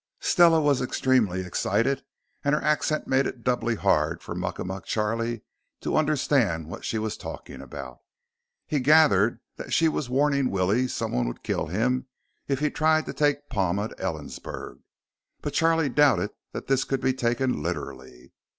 Stella 0.19 0.59
was 0.59 0.81
extremely 0.81 1.41
excited, 1.41 2.01
and 2.43 2.55
her 2.55 2.63
accent 2.63 3.05
made 3.07 3.27
it 3.27 3.43
doubly 3.43 3.75
hard 3.75 4.23
for 4.23 4.33
Muckamuck 4.33 4.83
Charlie 4.85 5.43
to 5.81 5.95
understand 5.95 6.67
what 6.71 6.83
she 6.83 6.97
was 6.97 7.15
talking 7.15 7.61
about. 7.61 7.99
He 8.65 8.79
gathered 8.79 9.41
that 9.57 9.73
she 9.73 9.87
was 9.87 10.09
warning 10.09 10.49
Willie 10.49 10.87
someone 10.87 11.27
would 11.27 11.43
kill 11.43 11.67
him 11.67 12.07
if 12.47 12.57
he 12.61 12.71
tried 12.71 13.05
to 13.05 13.13
take 13.13 13.47
Palma 13.47 13.89
to 13.89 13.95
Ellensburg, 14.03 14.79
but 15.39 15.53
Charlie 15.53 15.87
doubted 15.87 16.31
that 16.51 16.65
this 16.65 16.83
could 16.83 17.01
be 17.01 17.13
taken 17.13 17.61
literally. 17.61 18.33